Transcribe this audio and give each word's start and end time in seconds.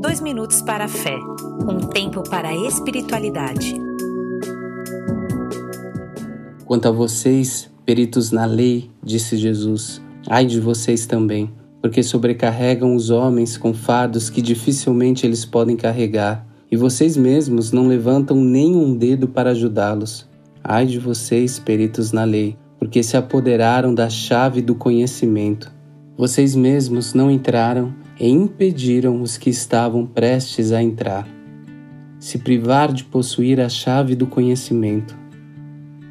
Dois 0.00 0.20
minutos 0.20 0.60
para 0.62 0.84
a 0.84 0.88
fé, 0.88 1.16
um 1.68 1.78
tempo 1.88 2.22
para 2.28 2.48
a 2.48 2.54
espiritualidade. 2.54 3.74
Quanto 6.64 6.88
a 6.88 6.90
vocês, 6.90 7.70
peritos 7.84 8.30
na 8.30 8.44
lei, 8.44 8.90
disse 9.02 9.36
Jesus, 9.36 10.02
ai 10.28 10.44
de 10.44 10.60
vocês 10.60 11.06
também, 11.06 11.50
porque 11.80 12.02
sobrecarregam 12.02 12.94
os 12.94 13.10
homens 13.10 13.56
com 13.56 13.72
fardos 13.72 14.28
que 14.28 14.42
dificilmente 14.42 15.26
eles 15.26 15.44
podem 15.44 15.76
carregar, 15.76 16.46
e 16.70 16.76
vocês 16.76 17.16
mesmos 17.16 17.72
não 17.72 17.88
levantam 17.88 18.36
nem 18.36 18.76
um 18.76 18.94
dedo 18.94 19.28
para 19.28 19.50
ajudá-los. 19.50 20.28
Ai 20.62 20.86
de 20.86 20.98
vocês, 20.98 21.58
peritos 21.58 22.12
na 22.12 22.24
lei, 22.24 22.56
porque 22.78 23.02
se 23.02 23.16
apoderaram 23.16 23.94
da 23.94 24.10
chave 24.10 24.60
do 24.60 24.74
conhecimento. 24.74 25.75
Vocês 26.18 26.56
mesmos 26.56 27.12
não 27.12 27.30
entraram 27.30 27.94
e 28.18 28.26
impediram 28.26 29.20
os 29.20 29.36
que 29.36 29.50
estavam 29.50 30.06
prestes 30.06 30.72
a 30.72 30.82
entrar. 30.82 31.28
Se 32.18 32.38
privar 32.38 32.90
de 32.90 33.04
possuir 33.04 33.60
a 33.60 33.68
chave 33.68 34.14
do 34.14 34.26
conhecimento. 34.26 35.14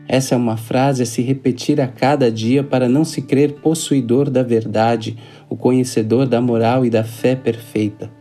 Essa 0.07 0.35
é 0.35 0.37
uma 0.37 0.57
frase 0.57 1.01
a 1.01 1.05
se 1.07 1.23
repetir 1.23 1.81
a 1.81 1.87
cada 1.87 2.31
dia 2.31 2.63
para 2.63 2.87
não 2.87 3.03
se 3.03 3.19
crer 3.23 3.53
possuidor 3.53 4.29
da 4.29 4.43
verdade, 4.43 5.17
o 5.49 5.55
conhecedor 5.55 6.27
da 6.27 6.39
moral 6.39 6.85
e 6.85 6.91
da 6.91 7.03
fé 7.03 7.35
perfeita. 7.35 8.11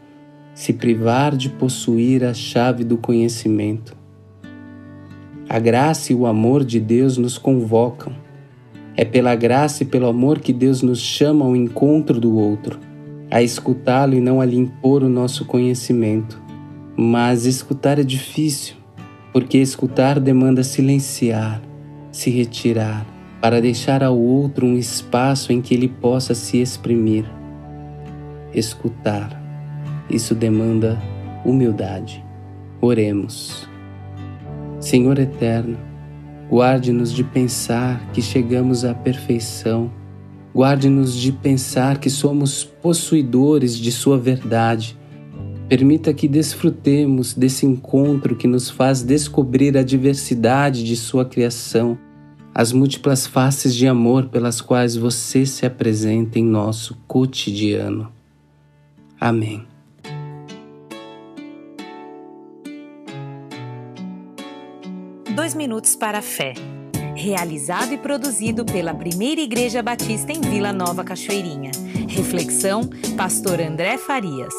Se 0.55 0.73
privar 0.73 1.37
de 1.37 1.51
possuir 1.51 2.25
a 2.25 2.33
chave 2.33 2.83
do 2.83 2.97
conhecimento. 2.97 3.95
A 5.47 5.59
graça 5.59 6.13
e 6.13 6.17
o 6.17 6.25
amor 6.25 6.65
de 6.65 6.81
Deus 6.81 7.19
nos 7.19 7.37
convocam. 7.37 8.15
É 8.97 9.05
pela 9.05 9.35
graça 9.35 9.83
e 9.83 9.87
pelo 9.87 10.07
amor 10.07 10.39
que 10.39 10.53
Deus 10.53 10.83
nos 10.83 11.01
chama 11.01 11.45
ao 11.45 11.57
encontro 11.57 12.21
do 12.21 12.37
outro 12.37 12.79
a 13.35 13.43
escutá-lo 13.43 14.15
e 14.15 14.21
não 14.21 14.41
a 14.41 14.45
lhe 14.45 14.57
impor 14.57 15.03
o 15.03 15.09
nosso 15.09 15.45
conhecimento. 15.45 16.41
Mas 16.97 17.47
escutar 17.47 17.99
é 17.99 18.05
difícil, 18.05 18.77
porque 19.33 19.59
escutar 19.59 20.21
demanda 20.21 20.63
silenciar, 20.63 21.61
se 22.13 22.31
retirar, 22.31 23.05
para 23.41 23.61
deixar 23.61 24.05
ao 24.05 24.17
outro 24.17 24.65
um 24.65 24.79
espaço 24.79 25.53
em 25.53 25.61
que 25.61 25.75
ele 25.75 25.89
possa 25.89 26.33
se 26.33 26.63
exprimir. 26.63 27.25
Escutar, 28.55 29.43
isso 30.09 30.33
demanda 30.33 31.03
humildade. 31.45 32.25
Oremos. 32.81 33.69
Senhor 34.79 35.19
eterno, 35.19 35.77
guarde-nos 36.55 37.13
de 37.13 37.25
pensar 37.25 38.13
que 38.13 38.23
chegamos 38.23 38.85
à 38.85 38.95
perfeição 38.95 39.91
Guarde-nos 40.55 41.17
de 41.17 41.33
pensar 41.33 41.99
que 41.99 42.09
somos 42.09 42.63
possuidores 42.63 43.77
de 43.77 43.91
Sua 43.91 44.17
verdade. 44.17 44.97
Permita 45.69 46.15
que 46.15 46.29
desfrutemos 46.29 47.35
desse 47.35 47.67
encontro 47.67 48.37
que 48.37 48.47
nos 48.47 48.71
faz 48.71 49.03
descobrir 49.03 49.77
a 49.77 49.83
diversidade 49.83 50.85
de 50.85 50.95
Sua 50.95 51.25
criação, 51.25 51.99
as 52.55 52.71
múltiplas 52.71 53.27
faces 53.27 53.75
de 53.75 53.89
amor 53.89 54.29
pelas 54.29 54.61
quais 54.61 54.95
você 54.95 55.45
se 55.45 55.67
apresenta 55.67 56.39
em 56.39 56.45
nosso 56.45 56.97
cotidiano. 57.09 58.13
Amém. 59.21 59.74
Dois 65.35 65.53
minutos 65.53 65.97
para 65.97 66.19
a 66.19 66.23
fé 66.23 66.55
realizado 67.17 67.93
e 67.93 67.99
produzido 67.99 68.65
pela 68.65 68.95
Primeira 68.95 69.41
Igreja 69.41 69.83
Batista 69.83 70.33
em 70.33 70.41
Vila 70.41 70.73
Nova 70.73 71.05
Cachoeirinha. 71.05 71.71
Reflexão, 72.09 72.83
Pastor 73.17 73.61
André 73.61 73.97
Farias. 73.99 74.55